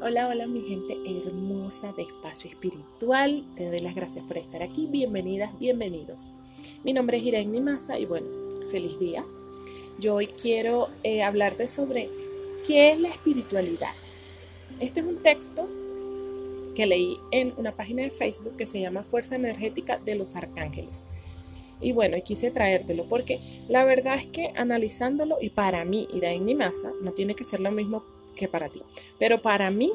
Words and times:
Hola, 0.00 0.28
hola 0.28 0.46
mi 0.46 0.60
gente 0.62 0.96
hermosa 1.06 1.92
de 1.92 2.02
Espacio 2.02 2.50
Espiritual. 2.50 3.44
Te 3.56 3.68
doy 3.68 3.80
las 3.80 3.96
gracias 3.96 4.24
por 4.24 4.38
estar 4.38 4.62
aquí. 4.62 4.86
Bienvenidas, 4.86 5.58
bienvenidos. 5.58 6.30
Mi 6.84 6.92
nombre 6.92 7.16
es 7.16 7.24
Irene 7.24 7.60
Massa 7.60 7.98
y 7.98 8.04
bueno, 8.06 8.28
feliz 8.70 8.96
día. 9.00 9.24
Yo 9.98 10.14
hoy 10.14 10.28
quiero 10.28 10.88
eh, 11.02 11.24
hablarte 11.24 11.66
sobre 11.66 12.08
qué 12.64 12.92
es 12.92 13.00
la 13.00 13.08
espiritualidad. 13.08 13.92
Este 14.78 15.00
es 15.00 15.06
un 15.06 15.16
texto 15.16 15.68
que 16.76 16.86
leí 16.86 17.16
en 17.32 17.54
una 17.56 17.72
página 17.72 18.02
de 18.02 18.10
Facebook 18.10 18.56
que 18.56 18.66
se 18.66 18.80
llama 18.80 19.02
Fuerza 19.02 19.34
Energética 19.34 19.98
de 19.98 20.14
los 20.14 20.36
Arcángeles. 20.36 21.06
Y 21.84 21.92
bueno, 21.92 22.16
quise 22.24 22.50
traértelo 22.50 23.06
porque 23.06 23.38
la 23.68 23.84
verdad 23.84 24.16
es 24.16 24.26
que 24.26 24.52
analizándolo, 24.56 25.36
y 25.40 25.50
para 25.50 25.84
mí, 25.84 26.08
Irene 26.14 26.54
Massa, 26.54 26.90
no 27.02 27.12
tiene 27.12 27.34
que 27.34 27.44
ser 27.44 27.60
lo 27.60 27.70
mismo 27.70 28.02
que 28.34 28.48
para 28.48 28.70
ti, 28.70 28.80
pero 29.18 29.42
para 29.42 29.70
mí 29.70 29.92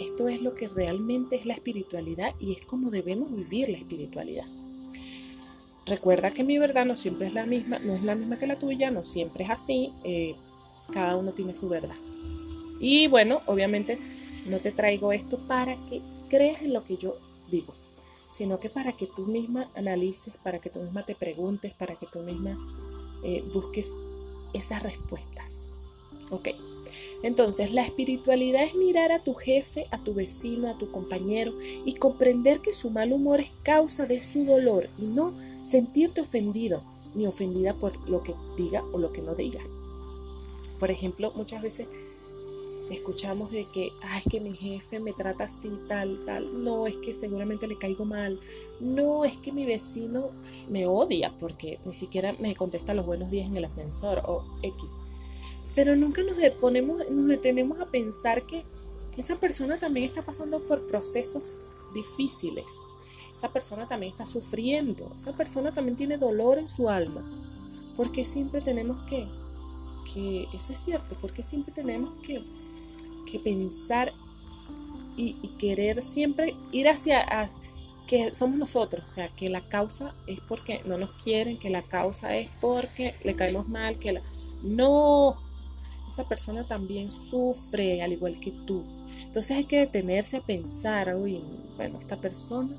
esto 0.00 0.28
es 0.28 0.40
lo 0.40 0.54
que 0.54 0.66
realmente 0.66 1.36
es 1.36 1.44
la 1.44 1.52
espiritualidad 1.52 2.34
y 2.40 2.52
es 2.52 2.64
como 2.64 2.90
debemos 2.90 3.30
vivir 3.30 3.68
la 3.68 3.76
espiritualidad. 3.76 4.46
Recuerda 5.84 6.30
que 6.30 6.42
mi 6.42 6.58
verdad 6.58 6.86
no 6.86 6.96
siempre 6.96 7.26
es 7.26 7.34
la 7.34 7.44
misma, 7.44 7.78
no 7.80 7.94
es 7.94 8.02
la 8.02 8.14
misma 8.14 8.38
que 8.38 8.46
la 8.46 8.58
tuya, 8.58 8.90
no 8.90 9.04
siempre 9.04 9.44
es 9.44 9.50
así, 9.50 9.92
eh, 10.04 10.34
cada 10.92 11.16
uno 11.16 11.32
tiene 11.32 11.52
su 11.52 11.68
verdad. 11.68 11.96
Y 12.80 13.08
bueno, 13.08 13.42
obviamente 13.44 13.98
no 14.48 14.58
te 14.58 14.72
traigo 14.72 15.12
esto 15.12 15.38
para 15.46 15.76
que 15.88 16.00
creas 16.30 16.62
en 16.62 16.72
lo 16.72 16.82
que 16.82 16.96
yo 16.96 17.16
digo, 17.50 17.74
sino 18.28 18.58
que 18.58 18.70
para 18.70 18.96
que 18.96 19.06
tú 19.06 19.26
misma 19.26 19.70
analices, 19.74 20.34
para 20.42 20.58
que 20.58 20.70
tú 20.70 20.80
misma 20.80 21.04
te 21.04 21.14
preguntes, 21.14 21.72
para 21.74 21.96
que 21.96 22.06
tú 22.06 22.20
misma 22.20 22.58
eh, 23.22 23.44
busques 23.52 23.98
esas 24.52 24.82
respuestas. 24.82 25.68
Ok, 26.30 26.48
entonces 27.22 27.72
la 27.72 27.82
espiritualidad 27.82 28.64
es 28.64 28.74
mirar 28.74 29.12
a 29.12 29.22
tu 29.22 29.34
jefe, 29.34 29.84
a 29.90 29.98
tu 30.02 30.12
vecino, 30.14 30.68
a 30.68 30.78
tu 30.78 30.90
compañero 30.90 31.52
y 31.84 31.94
comprender 31.94 32.60
que 32.60 32.74
su 32.74 32.90
mal 32.90 33.12
humor 33.12 33.40
es 33.40 33.50
causa 33.62 34.06
de 34.06 34.20
su 34.20 34.44
dolor 34.44 34.88
y 34.98 35.04
no 35.04 35.34
sentirte 35.64 36.20
ofendido 36.20 36.82
ni 37.14 37.26
ofendida 37.26 37.74
por 37.74 37.96
lo 38.08 38.22
que 38.22 38.34
diga 38.56 38.82
o 38.92 38.98
lo 38.98 39.12
que 39.12 39.22
no 39.22 39.34
diga. 39.34 39.60
Por 40.78 40.90
ejemplo, 40.90 41.32
muchas 41.34 41.62
veces 41.62 41.88
escuchamos 42.90 43.50
de 43.50 43.66
que, 43.70 43.92
ay, 44.02 44.20
es 44.24 44.30
que 44.30 44.40
mi 44.40 44.54
jefe 44.54 45.00
me 45.00 45.12
trata 45.12 45.44
así, 45.44 45.70
tal, 45.88 46.22
tal. 46.24 46.62
No, 46.62 46.86
es 46.86 46.96
que 46.96 47.14
seguramente 47.14 47.66
le 47.66 47.78
caigo 47.78 48.04
mal. 48.04 48.40
No, 48.80 49.24
es 49.24 49.36
que 49.38 49.52
mi 49.52 49.66
vecino 49.66 50.30
me 50.68 50.86
odia 50.86 51.36
porque 51.38 51.78
ni 51.84 51.94
siquiera 51.94 52.34
me 52.38 52.54
contesta 52.54 52.94
los 52.94 53.06
buenos 53.06 53.30
días 53.30 53.48
en 53.48 53.56
el 53.56 53.64
ascensor 53.64 54.22
o 54.26 54.44
X. 54.62 54.84
Pero 55.74 55.96
nunca 55.96 56.22
nos, 56.22 56.36
nos 57.10 57.28
detenemos 57.28 57.80
a 57.80 57.86
pensar 57.86 58.46
que 58.46 58.64
esa 59.16 59.40
persona 59.40 59.78
también 59.78 60.06
está 60.06 60.22
pasando 60.22 60.60
por 60.60 60.86
procesos 60.86 61.74
difíciles. 61.94 62.78
Esa 63.32 63.52
persona 63.52 63.86
también 63.86 64.12
está 64.12 64.26
sufriendo. 64.26 65.10
Esa 65.14 65.32
persona 65.32 65.72
también 65.72 65.96
tiene 65.96 66.18
dolor 66.18 66.58
en 66.58 66.68
su 66.68 66.88
alma. 66.88 67.22
Porque 67.96 68.24
siempre 68.24 68.60
tenemos 68.60 68.98
que, 69.08 69.26
que, 70.12 70.46
eso 70.54 70.72
es 70.72 70.80
cierto, 70.80 71.16
porque 71.20 71.42
siempre 71.42 71.72
tenemos 71.72 72.14
que 72.22 72.44
que 73.30 73.38
pensar 73.38 74.14
y, 75.16 75.34
querer 75.58 76.02
siempre 76.02 76.54
ir 76.72 76.88
hacia 76.88 77.50
que 78.06 78.32
somos 78.34 78.58
nosotros, 78.58 79.04
o 79.04 79.12
sea, 79.12 79.28
que 79.34 79.48
la 79.50 79.66
causa 79.68 80.14
es 80.26 80.38
porque 80.46 80.80
no 80.84 80.96
nos 80.96 81.10
quieren, 81.22 81.58
que 81.58 81.70
la 81.70 81.82
causa 81.82 82.36
es 82.36 82.48
porque 82.60 83.14
le 83.24 83.34
caemos 83.34 83.68
mal, 83.68 83.98
que 83.98 84.12
la... 84.12 84.22
No, 84.62 85.36
esa 86.06 86.24
persona 86.28 86.66
también 86.66 87.10
sufre 87.10 88.02
al 88.02 88.12
igual 88.12 88.38
que 88.38 88.52
tú. 88.52 88.84
Entonces 89.20 89.56
hay 89.56 89.64
que 89.64 89.80
detenerse 89.80 90.36
a 90.36 90.40
pensar, 90.40 91.14
uy, 91.16 91.42
bueno, 91.76 91.98
esta 91.98 92.16
persona 92.16 92.76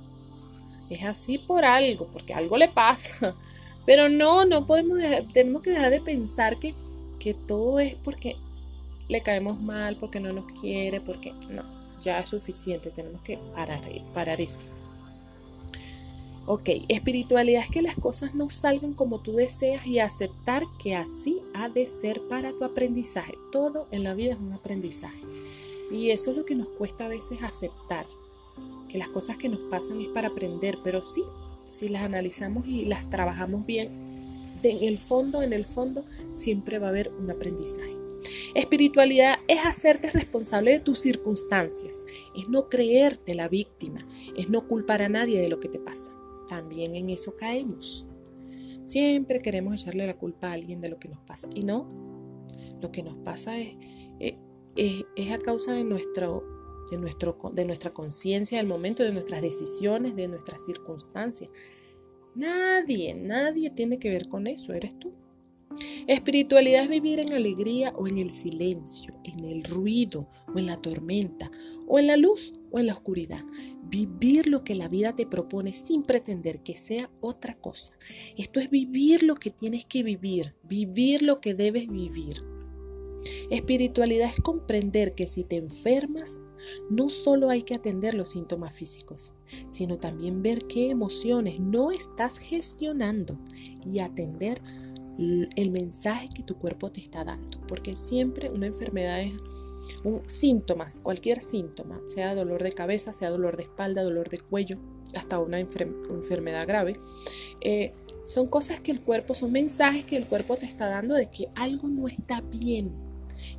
es 0.90 1.04
así 1.04 1.38
por 1.38 1.66
algo, 1.66 2.08
porque 2.08 2.34
algo 2.34 2.58
le 2.58 2.70
pasa. 2.70 3.36
Pero 3.86 4.10
no, 4.10 4.46
no 4.46 4.66
podemos, 4.66 4.98
tenemos 5.34 5.62
que 5.62 5.72
dejar 5.72 5.90
de 5.90 6.02
pensar 6.02 6.58
que, 6.60 6.74
que 7.20 7.34
todo 7.34 7.80
es 7.80 7.96
porque 7.96 8.38
le 9.08 9.22
caemos 9.22 9.60
mal, 9.62 9.98
porque 9.98 10.20
no 10.20 10.34
nos 10.34 10.46
quiere, 10.60 11.02
porque 11.02 11.34
no, 11.50 11.64
ya 12.02 12.20
es 12.20 12.30
suficiente, 12.30 12.92
tenemos 12.92 13.22
que 13.22 13.38
parar, 13.56 13.82
parar 14.14 14.42
eso. 14.42 14.66
Ok, 16.50 16.70
espiritualidad 16.88 17.64
es 17.64 17.70
que 17.70 17.82
las 17.82 17.96
cosas 17.96 18.34
no 18.34 18.48
salgan 18.48 18.94
como 18.94 19.20
tú 19.20 19.34
deseas 19.34 19.86
y 19.86 20.00
aceptar 20.00 20.64
que 20.82 20.96
así 20.96 21.42
ha 21.54 21.68
de 21.68 21.88
ser 21.88 22.22
para 22.30 22.54
tu 22.54 22.64
aprendizaje. 22.64 23.34
Todo 23.52 23.86
en 23.92 24.06
la 24.06 24.14
vida 24.14 24.32
es 24.32 24.40
un 24.40 24.54
aprendizaje. 24.54 25.20
Y 25.92 26.12
eso 26.12 26.32
es 26.32 26.38
lo 26.38 26.46
que 26.46 26.56
nos 26.56 26.70
cuesta 26.70 27.06
a 27.06 27.10
veces 27.10 27.44
aceptar, 27.44 28.06
que 28.88 28.98
las 28.98 29.10
cosas 29.10 29.38
que 29.38 29.50
nos 29.50 29.60
pasan 29.70 30.00
es 30.00 30.08
para 30.08 30.30
aprender, 30.30 30.78
pero 30.86 31.02
sí, 31.02 31.24
si 31.66 31.90
las 31.90 32.04
analizamos 32.04 32.66
y 32.66 32.86
las 32.86 33.10
trabajamos 33.10 33.66
bien, 33.66 33.90
en 34.64 34.84
el 34.84 34.98
fondo, 34.98 35.42
en 35.42 35.54
el 35.54 35.66
fondo, 35.66 36.06
siempre 36.34 36.80
va 36.80 36.88
a 36.88 36.90
haber 36.90 37.12
un 37.20 37.30
aprendizaje. 37.30 37.97
Espiritualidad 38.56 39.36
es 39.48 39.60
hacerte 39.64 40.10
responsable 40.12 40.72
de 40.72 40.80
tus 40.80 41.00
circunstancias, 41.00 42.06
es 42.36 42.50
no 42.50 42.70
creerte 42.70 43.36
la 43.36 43.48
víctima, 43.48 44.00
es 44.36 44.50
no 44.50 44.68
culpar 44.68 45.02
a 45.02 45.10
nadie 45.10 45.40
de 45.40 45.50
lo 45.50 45.60
que 45.60 45.70
te 45.70 45.80
pasa. 45.80 46.14
También 46.48 46.96
en 46.96 47.10
eso 47.10 47.36
caemos. 47.36 48.08
Siempre 48.86 49.42
queremos 49.42 49.82
echarle 49.82 50.08
la 50.08 50.18
culpa 50.18 50.50
a 50.50 50.54
alguien 50.54 50.80
de 50.80 50.90
lo 50.90 50.98
que 50.98 51.10
nos 51.10 51.20
pasa 51.20 51.50
y 51.54 51.64
no, 51.64 51.90
lo 52.82 52.92
que 52.92 53.04
nos 53.04 53.16
pasa 53.16 53.60
es, 53.60 53.76
eh, 54.20 54.38
es, 55.16 55.32
a 55.32 55.38
causa 55.40 55.74
de, 55.74 55.84
nuestro, 55.84 56.44
de, 56.92 56.98
nuestro, 56.98 57.38
de 57.54 57.66
nuestra 57.66 57.92
conciencia 57.92 58.60
del 58.60 58.68
momento, 58.68 59.04
de 59.04 59.12
nuestras 59.12 59.42
decisiones, 59.42 60.16
de 60.16 60.28
nuestras 60.28 60.66
circunstancias. 60.66 61.52
Nadie, 62.36 63.16
nadie 63.16 63.72
tiene 63.72 64.00
que 64.00 64.10
ver 64.10 64.30
con 64.30 64.48
eso, 64.48 64.74
eres 64.74 64.98
tú. 65.00 65.14
Espiritualidad 66.08 66.84
es 66.84 66.90
vivir 66.90 67.20
en 67.20 67.34
alegría 67.34 67.94
o 67.96 68.08
en 68.08 68.18
el 68.18 68.32
silencio, 68.32 69.14
en 69.24 69.44
el 69.46 69.64
ruido 69.64 70.30
o 70.54 70.60
en 70.60 70.66
la 70.66 70.78
tormenta, 70.78 71.52
o 71.88 72.00
en 72.00 72.08
la 72.08 72.18
luz 72.18 72.54
o 72.72 72.80
en 72.80 72.88
la 72.88 72.94
oscuridad. 72.94 73.44
Vivir 73.84 74.48
lo 74.48 74.64
que 74.64 74.76
la 74.76 74.88
vida 74.88 75.16
te 75.16 75.26
propone 75.26 75.74
sin 75.74 76.04
pretender 76.04 76.62
que 76.62 76.76
sea 76.76 77.10
otra 77.22 77.56
cosa. 77.60 77.94
Esto 78.38 78.60
es 78.60 78.70
vivir 78.70 79.24
lo 79.24 79.36
que 79.36 79.52
tienes 79.52 79.86
que 79.86 80.04
vivir, 80.04 80.56
vivir 80.64 81.22
lo 81.22 81.40
que 81.40 81.54
debes 81.54 81.88
vivir. 81.88 82.42
Espiritualidad 83.50 84.32
es 84.36 84.42
comprender 84.42 85.14
que 85.14 85.28
si 85.28 85.44
te 85.44 85.58
enfermas, 85.58 86.42
no 86.90 87.10
solo 87.10 87.50
hay 87.50 87.62
que 87.62 87.76
atender 87.76 88.14
los 88.14 88.30
síntomas 88.30 88.74
físicos, 88.74 89.34
sino 89.70 89.98
también 89.98 90.42
ver 90.42 90.66
qué 90.68 90.90
emociones 90.90 91.60
no 91.60 91.92
estás 91.92 92.40
gestionando 92.40 93.40
y 93.86 94.00
atender 94.00 94.62
el 95.18 95.72
mensaje 95.72 96.30
que 96.34 96.44
tu 96.44 96.56
cuerpo 96.56 96.92
te 96.92 97.02
está 97.02 97.24
dando, 97.24 97.60
porque 97.68 97.96
siempre 97.96 98.50
una 98.50 98.68
enfermedad 98.68 99.22
es 99.22 99.34
un 100.04 100.22
síntomas, 100.28 101.00
cualquier 101.02 101.42
síntoma, 101.42 102.02
sea 102.06 102.36
dolor 102.36 102.62
de 102.62 102.72
cabeza, 102.72 103.14
sea 103.14 103.30
dolor 103.30 103.58
de 103.58 103.64
espalda, 103.64 104.04
dolor 104.04 104.30
de 104.30 104.40
cuello, 104.40 104.78
hasta 105.16 105.40
una 105.40 105.60
enfermedad 105.60 106.68
grave, 106.68 106.94
eh, 107.62 107.94
son 108.26 108.48
cosas 108.48 108.82
que 108.82 108.92
el 108.92 109.02
cuerpo, 109.02 109.34
son 109.34 109.52
mensajes 109.54 110.06
que 110.06 110.18
el 110.18 110.28
cuerpo 110.28 110.58
te 110.58 110.66
está 110.66 110.88
dando 110.88 111.16
de 111.16 111.32
que 111.32 111.48
algo 111.56 111.88
no 111.88 112.08
está 112.08 112.42
bien 112.42 112.94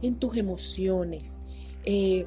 en 0.02 0.18
tus 0.18 0.36
emociones. 0.36 1.41
Eh, 1.84 2.26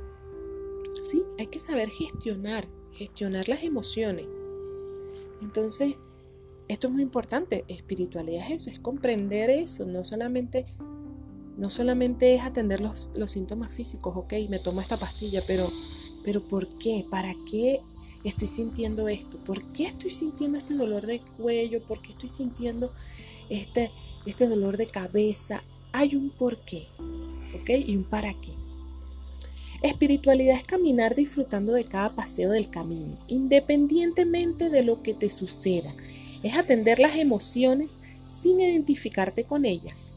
sí, 1.04 1.24
hay 1.38 1.48
que 1.48 1.60
saber 1.60 1.90
gestionar, 1.90 2.68
gestionar 2.94 3.48
las 3.48 3.64
emociones. 3.64 4.26
Entonces, 5.42 5.96
esto 6.72 6.88
es 6.88 6.94
muy 6.94 7.04
importante. 7.04 7.66
Espiritualidad 7.68 8.50
es 8.50 8.62
eso, 8.62 8.70
es 8.70 8.80
comprender 8.80 9.50
eso. 9.50 9.86
No 9.86 10.06
solamente, 10.06 10.66
no 11.58 11.70
solamente 11.70 12.36
es 12.36 12.42
atender 12.42 12.80
los, 12.80 13.12
síntomas 13.26 13.74
físicos, 13.74 14.16
ok, 14.16 14.34
me 14.50 14.60
tomo 14.60 14.80
esta 14.80 14.98
pastilla, 14.98 15.44
pero, 15.46 15.70
pero 16.24 16.42
¿por 16.42 16.70
qué? 16.78 17.06
¿Para 17.10 17.36
qué 17.50 17.82
estoy 18.24 18.48
sintiendo 18.48 19.10
esto? 19.10 19.38
¿Por 19.40 19.62
qué 19.74 19.88
estoy 19.88 20.12
sintiendo 20.12 20.58
este 20.58 20.76
dolor 20.76 21.06
de 21.06 21.20
cuello? 21.38 21.86
¿Por 21.86 22.02
qué 22.02 22.12
estoy 22.12 22.30
sintiendo 22.30 22.94
este, 23.50 23.92
este 24.26 24.48
dolor 24.48 24.78
de 24.78 24.86
cabeza? 24.88 25.64
Hay 25.92 26.16
un 26.16 26.30
por 26.30 26.62
qué, 26.62 26.88
¿ok? 27.54 27.70
Y 27.86 27.98
un 27.98 28.06
para 28.06 28.34
qué. 28.40 28.54
Espiritualidad 29.82 30.56
es 30.56 30.64
caminar 30.64 31.16
disfrutando 31.16 31.74
de 31.74 31.84
cada 31.84 32.16
paseo 32.16 32.52
del 32.52 32.70
camino, 32.70 33.18
independientemente 33.28 34.70
de 34.70 34.84
lo 34.84 35.02
que 35.04 35.14
te 35.14 35.28
suceda 35.30 35.94
es 36.44 36.58
atender 36.58 37.00
las 37.00 37.16
emociones 37.16 38.00
sin 38.42 38.60
identificarte 38.60 39.44
con 39.44 39.66
ellas. 39.66 40.14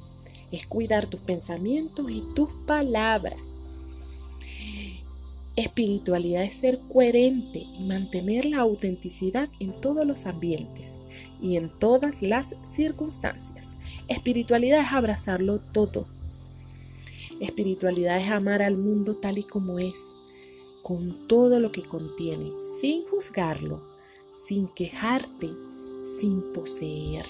Es 0.51 0.67
cuidar 0.67 1.07
tus 1.07 1.21
pensamientos 1.21 2.11
y 2.11 2.23
tus 2.35 2.49
palabras. 2.67 3.63
Espiritualidad 5.57 6.43
es 6.43 6.55
ser 6.55 6.81
coherente 6.93 7.61
y 7.61 7.85
mantener 7.85 8.45
la 8.45 8.59
autenticidad 8.59 9.49
en 9.61 9.73
todos 9.81 10.05
los 10.05 10.27
ambientes 10.27 11.01
y 11.41 11.57
en 11.57 11.71
todas 11.79 12.23
las 12.23 12.57
circunstancias. 12.65 13.77
Espiritualidad 14.09 14.81
es 14.81 14.93
abrazarlo 14.93 15.61
todo. 15.61 16.07
Espiritualidad 17.41 18.19
es 18.19 18.31
amar 18.31 18.63
al 18.63 18.77
mundo 18.77 19.17
tal 19.17 19.39
y 19.39 19.45
como 19.45 19.79
es, 19.79 20.17
con 20.83 21.29
todo 21.29 21.61
lo 21.61 21.71
que 21.71 21.83
contiene, 21.83 22.51
sin 22.81 23.05
juzgarlo, 23.07 23.81
sin 24.31 24.67
quejarte, 24.69 25.51
sin 26.05 26.41
poseer. 26.53 27.27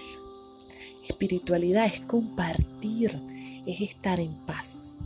Espiritualidad 1.09 1.87
es 1.87 2.05
compartir, 2.07 3.19
es 3.67 3.81
estar 3.81 4.21
en 4.21 4.35
paz, 4.47 4.97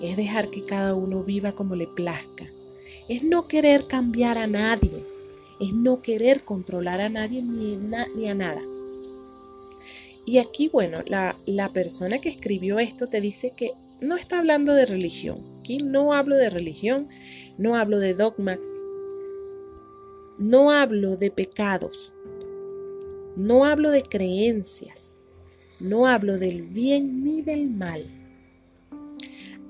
es 0.00 0.16
dejar 0.16 0.50
que 0.50 0.62
cada 0.62 0.94
uno 0.94 1.22
viva 1.22 1.52
como 1.52 1.76
le 1.76 1.86
plazca, 1.86 2.46
es 3.08 3.22
no 3.22 3.46
querer 3.46 3.84
cambiar 3.86 4.38
a 4.38 4.46
nadie, 4.46 5.04
es 5.60 5.72
no 5.72 6.00
querer 6.02 6.42
controlar 6.42 7.00
a 7.00 7.08
nadie 7.08 7.42
ni, 7.42 7.76
ni 8.16 8.28
a 8.28 8.34
nada. 8.34 8.62
Y 10.24 10.38
aquí, 10.38 10.68
bueno, 10.68 11.02
la, 11.06 11.36
la 11.46 11.72
persona 11.72 12.20
que 12.20 12.28
escribió 12.28 12.78
esto 12.78 13.06
te 13.06 13.20
dice 13.20 13.52
que 13.56 13.72
no 14.00 14.16
está 14.16 14.38
hablando 14.38 14.74
de 14.74 14.86
religión. 14.86 15.42
Aquí 15.60 15.78
no 15.78 16.14
hablo 16.14 16.36
de 16.36 16.50
religión, 16.50 17.08
no 17.58 17.76
hablo 17.76 17.98
de 17.98 18.14
dogmas, 18.14 18.60
no 20.38 20.70
hablo 20.70 21.16
de 21.16 21.30
pecados, 21.30 22.14
no 23.36 23.64
hablo 23.64 23.90
de 23.90 24.02
creencias, 24.02 25.14
no 25.78 26.06
hablo 26.06 26.38
del 26.38 26.62
bien 26.62 27.24
ni 27.24 27.42
del 27.42 27.70
mal. 27.70 28.04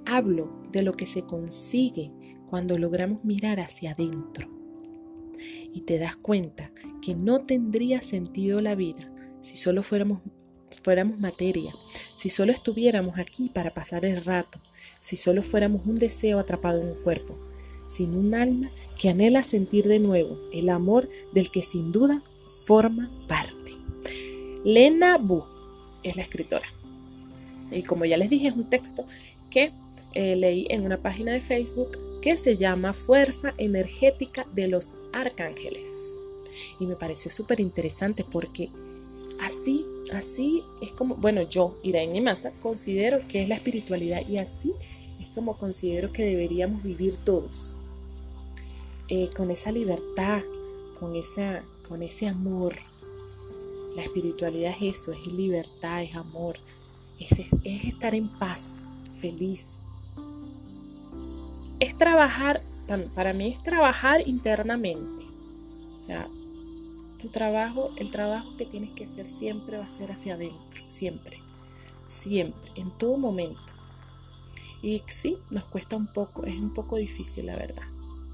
Hablo 0.06 0.50
de 0.72 0.82
lo 0.82 0.92
que 0.94 1.06
se 1.06 1.22
consigue 1.22 2.10
cuando 2.48 2.78
logramos 2.78 3.24
mirar 3.24 3.60
hacia 3.60 3.92
adentro. 3.92 4.48
Y 5.72 5.82
te 5.82 5.98
das 5.98 6.16
cuenta 6.16 6.72
que 7.00 7.14
no 7.14 7.44
tendría 7.44 8.02
sentido 8.02 8.60
la 8.60 8.74
vida 8.74 9.06
si 9.40 9.56
solo 9.56 9.82
fuéramos 9.82 10.20
fuéramos 10.82 11.18
materia, 11.18 11.74
si 12.16 12.30
solo 12.30 12.52
estuviéramos 12.52 13.18
aquí 13.18 13.48
para 13.48 13.74
pasar 13.74 14.04
el 14.04 14.24
rato, 14.24 14.60
si 15.00 15.16
solo 15.16 15.42
fuéramos 15.42 15.84
un 15.84 15.96
deseo 15.96 16.38
atrapado 16.38 16.80
en 16.80 16.88
un 16.88 17.02
cuerpo, 17.02 17.36
sin 17.88 18.14
un 18.14 18.34
alma 18.34 18.70
que 18.98 19.08
anhela 19.08 19.42
sentir 19.42 19.88
de 19.88 19.98
nuevo 19.98 20.38
el 20.52 20.68
amor 20.68 21.08
del 21.34 21.50
que 21.50 21.62
sin 21.62 21.90
duda 21.90 22.22
forma 22.64 23.10
parte. 23.28 23.72
Lena 24.64 25.18
Bu 25.18 25.44
es 26.02 26.16
la 26.16 26.22
escritora. 26.22 26.66
Y 27.70 27.82
como 27.82 28.04
ya 28.04 28.16
les 28.16 28.30
dije, 28.30 28.48
es 28.48 28.54
un 28.54 28.68
texto 28.68 29.04
que 29.50 29.72
eh, 30.14 30.36
leí 30.36 30.66
en 30.70 30.84
una 30.84 31.00
página 31.00 31.32
de 31.32 31.40
Facebook 31.40 32.20
que 32.20 32.36
se 32.36 32.56
llama 32.56 32.92
Fuerza 32.92 33.54
Energética 33.58 34.46
de 34.54 34.68
los 34.68 34.94
Arcángeles. 35.12 36.18
Y 36.78 36.86
me 36.86 36.96
pareció 36.96 37.30
súper 37.30 37.60
interesante 37.60 38.24
porque 38.24 38.70
Así, 39.40 39.86
así 40.12 40.62
es 40.82 40.92
como, 40.92 41.16
bueno, 41.16 41.42
yo, 41.42 41.74
Irene 41.82 42.20
Massa, 42.20 42.52
considero 42.60 43.20
que 43.26 43.42
es 43.42 43.48
la 43.48 43.54
espiritualidad 43.54 44.26
y 44.28 44.36
así 44.36 44.74
es 45.18 45.30
como 45.30 45.56
considero 45.56 46.12
que 46.12 46.24
deberíamos 46.24 46.82
vivir 46.82 47.14
todos. 47.24 47.78
Eh, 49.08 49.30
con 49.34 49.50
esa 49.50 49.72
libertad, 49.72 50.42
con, 50.98 51.16
esa, 51.16 51.64
con 51.90 52.02
ese 52.04 52.28
amor. 52.28 52.72
La 53.96 54.02
espiritualidad 54.02 54.76
es 54.80 54.96
eso, 54.96 55.12
es 55.12 55.26
libertad, 55.26 56.04
es 56.04 56.14
amor, 56.14 56.56
es, 57.18 57.32
es 57.32 57.84
estar 57.84 58.14
en 58.14 58.28
paz, 58.38 58.88
feliz. 59.10 59.82
Es 61.80 61.98
trabajar, 61.98 62.62
para 63.14 63.32
mí 63.32 63.48
es 63.48 63.62
trabajar 63.62 64.26
internamente. 64.26 65.24
O 65.92 65.98
sea, 65.98 66.30
tu 67.18 67.28
trabajo, 67.28 67.90
el 67.96 68.12
trabajo 68.12 68.56
que 68.56 68.66
tienes 68.66 68.92
que 68.92 69.06
hacer 69.06 69.26
siempre 69.26 69.76
va 69.76 69.86
a 69.86 69.90
ser 69.90 70.12
hacia 70.12 70.34
adentro, 70.34 70.86
siempre, 70.86 71.38
siempre, 72.06 72.70
en 72.76 72.96
todo 72.98 73.18
momento. 73.18 73.74
Y 74.80 75.02
sí, 75.06 75.38
nos 75.50 75.66
cuesta 75.66 75.96
un 75.96 76.06
poco, 76.06 76.44
es 76.44 76.54
un 76.54 76.72
poco 76.72 76.96
difícil, 76.96 77.46
la 77.46 77.56
verdad, 77.56 77.82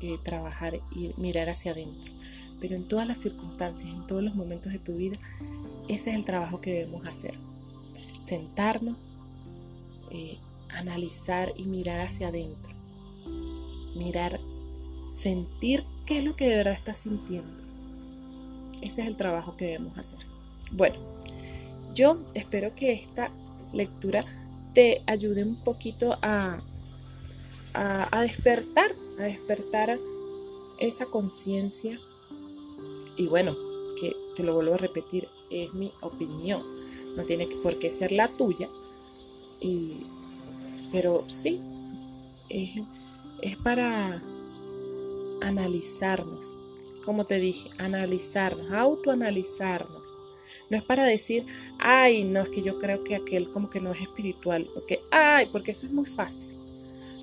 eh, 0.03 0.19
trabajar 0.23 0.79
y 0.95 1.15
mirar 1.17 1.49
hacia 1.49 1.73
adentro. 1.73 2.13
Pero 2.61 2.77
en 2.77 2.89
todas 2.89 3.07
las 3.07 3.19
circunstancias, 3.19 3.93
en 3.93 4.07
todos 4.07 4.23
los 4.23 4.35
momentos 4.35 4.73
de 4.73 4.79
tu 4.79 4.97
vida, 4.97 5.17
ese 5.89 6.11
es 6.11 6.17
el 6.17 6.25
trabajo 6.25 6.61
que 6.61 6.73
debemos 6.73 7.07
hacer. 7.07 7.35
Sentarnos, 8.23 8.97
eh, 10.11 10.39
analizar 10.71 11.53
y 11.57 11.65
mirar 11.65 12.01
hacia 12.01 12.29
adentro. 12.29 12.75
Mirar, 13.95 14.41
sentir 15.11 15.85
qué 16.07 16.19
es 16.19 16.25
lo 16.25 16.37
que 16.37 16.49
de 16.49 16.57
verdad 16.57 16.75
estás 16.75 16.99
sintiendo 16.99 17.67
ese 18.83 19.03
es 19.03 19.09
el 19.09 19.17
trabajo 19.17 19.57
que 19.57 19.67
debemos 19.67 19.97
hacer. 19.99 20.21
Bueno, 20.73 20.97
yo 21.95 22.19
espero 22.35 22.75
que 22.75 22.93
esta 22.93 23.31
lectura 23.73 24.25
te 24.75 25.03
ayude 25.07 25.43
un 25.43 25.63
poquito 25.63 26.19
a, 26.23 26.61
a, 27.75 28.21
despertar, 28.21 28.91
a 29.19 29.23
despertar 29.23 29.99
esa 30.79 31.07
conciencia. 31.07 31.99
Y 33.17 33.27
bueno, 33.27 33.57
que 34.01 34.15
te 34.35 34.43
lo 34.43 34.55
vuelvo 34.55 34.75
a 34.75 34.79
repetir, 34.79 35.29
es 35.51 35.73
mi 35.73 35.93
opinión. 36.01 36.63
No 37.17 37.25
tiene 37.25 37.47
por 37.63 37.79
qué 37.79 37.91
ser 37.91 38.13
la 38.13 38.29
tuya. 38.29 38.69
Y, 39.61 40.07
pero 40.93 41.25
sí, 41.27 41.61
es, 42.49 42.71
es 43.43 43.57
para 43.59 44.23
analizarnos, 45.43 46.59
como 47.05 47.25
te 47.25 47.39
dije, 47.39 47.71
analizarnos, 47.79 48.71
autoanalizarnos. 48.71 50.17
No 50.69 50.77
es 50.77 50.83
para 50.83 51.05
decir, 51.05 51.47
ay, 51.79 52.25
no, 52.25 52.43
es 52.43 52.49
que 52.49 52.63
yo 52.63 52.79
creo 52.79 53.05
que 53.05 53.15
aquel 53.15 53.51
como 53.51 53.71
que 53.71 53.81
no 53.81 53.93
es 53.93 54.03
espiritual, 54.03 54.69
porque, 54.75 55.01
ay, 55.11 55.47
porque 55.53 55.71
eso 55.71 55.87
es 55.87 55.93
muy 55.93 56.07
fácil. 56.07 56.66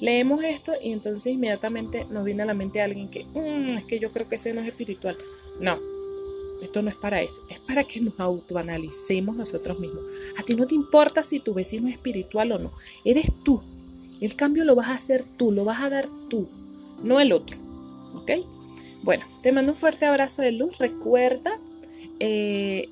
Leemos 0.04 0.44
esto 0.44 0.74
y 0.82 0.92
entonces 0.92 1.32
inmediatamente 1.32 2.04
nos 2.10 2.26
viene 2.26 2.44
a 2.44 2.46
la 2.46 2.54
mente 2.54 2.82
alguien 2.82 3.08
que, 3.08 3.24
mm, 3.24 3.78
es 3.78 3.86
que 3.86 4.00
yo 4.00 4.12
creo 4.12 4.28
que 4.28 4.36
ese 4.36 4.54
no 4.54 4.60
es 4.60 4.68
espiritual. 4.68 5.16
No, 5.62 5.80
esto 6.62 6.82
no 6.82 6.90
es 6.90 6.98
para 6.98 7.22
eso, 7.22 7.42
es 7.50 7.58
para 7.62 7.86
que 7.86 8.02
nos 8.02 8.20
autoanalicemos 8.20 9.34
nosotros 9.34 9.80
mismos. 9.80 10.04
A 10.38 10.44
ti 10.44 10.58
no 10.58 10.68
te 10.68 10.76
importa 10.76 11.24
si 11.24 11.40
tu 11.40 11.54
vecino 11.54 11.88
es 11.88 11.94
espiritual 11.94 12.52
o 12.52 12.60
no, 12.60 12.72
eres 13.06 13.32
tú. 13.46 13.62
El 14.20 14.36
cambio 14.36 14.66
lo 14.66 14.76
vas 14.76 14.90
a 14.90 14.96
hacer 14.96 15.24
tú, 15.38 15.54
lo 15.54 15.64
vas 15.64 15.82
a 15.82 15.90
dar 15.90 16.10
tú, 16.30 16.50
no 17.02 17.22
el 17.22 17.32
otro. 17.32 17.58
¿Ok? 18.14 18.32
Bueno, 19.04 19.24
te 19.42 19.54
mando 19.54 19.72
un 19.72 19.78
fuerte 19.78 20.06
abrazo 20.06 20.42
de 20.42 20.52
luz. 20.52 20.80
Recuerda 20.80 21.62
eh, 22.20 22.90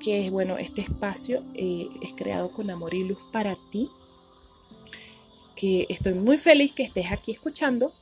que 0.00 0.30
bueno, 0.30 0.56
este 0.56 0.80
espacio 0.80 1.44
eh, 1.52 1.88
es 2.00 2.14
creado 2.14 2.50
con 2.52 2.70
amor 2.70 2.94
y 2.94 3.04
luz 3.04 3.18
para 3.32 3.54
ti. 3.70 3.90
Que 5.62 5.86
estoy 5.88 6.14
muy 6.14 6.38
feliz 6.38 6.72
que 6.72 6.82
estés 6.82 7.12
aquí 7.12 7.30
escuchando 7.30 7.92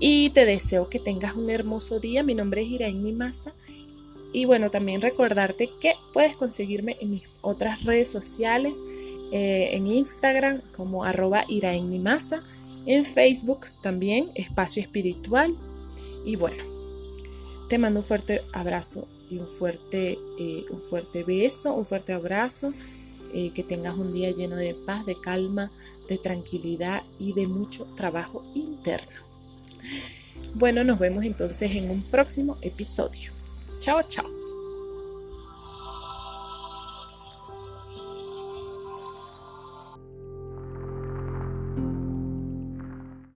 y 0.00 0.30
te 0.30 0.44
deseo 0.44 0.90
que 0.90 0.98
tengas 0.98 1.36
un 1.36 1.48
hermoso 1.48 2.00
día. 2.00 2.24
Mi 2.24 2.34
nombre 2.34 2.62
es 2.62 2.66
Iraín 2.66 3.16
Masa. 3.16 3.52
Y 4.32 4.46
bueno, 4.46 4.68
también 4.72 5.00
recordarte 5.00 5.70
que 5.80 5.92
puedes 6.12 6.36
conseguirme 6.36 6.96
en 7.00 7.10
mis 7.10 7.28
otras 7.40 7.84
redes 7.84 8.10
sociales, 8.10 8.82
eh, 9.30 9.68
en 9.74 9.86
Instagram 9.86 10.60
como 10.76 11.04
arroba 11.04 11.44
Masa, 12.02 12.42
en 12.84 13.04
Facebook 13.04 13.68
también, 13.80 14.32
Espacio 14.34 14.82
Espiritual, 14.82 15.56
y 16.26 16.34
bueno, 16.34 16.64
te 17.68 17.78
mando 17.78 18.00
un 18.00 18.04
fuerte 18.04 18.42
abrazo 18.52 19.06
y 19.30 19.38
un 19.38 19.46
fuerte, 19.46 20.18
eh, 20.40 20.64
un 20.68 20.82
fuerte 20.82 21.22
beso, 21.22 21.74
un 21.74 21.86
fuerte 21.86 22.12
abrazo. 22.12 22.74
Eh, 23.34 23.52
que 23.54 23.62
tengas 23.62 23.94
un 23.98 24.10
día 24.10 24.30
lleno 24.30 24.56
de 24.56 24.74
paz, 24.74 25.04
de 25.04 25.14
calma, 25.14 25.70
de 26.08 26.18
tranquilidad 26.18 27.02
y 27.18 27.32
de 27.32 27.46
mucho 27.46 27.84
trabajo 27.96 28.42
interno. 28.54 29.28
Bueno, 30.54 30.82
nos 30.82 30.98
vemos 30.98 31.24
entonces 31.24 31.70
en 31.72 31.90
un 31.90 32.02
próximo 32.02 32.56
episodio. 32.62 33.32
Chao, 33.78 34.02
chao. 34.02 34.37